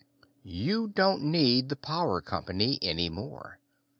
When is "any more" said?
2.81-3.59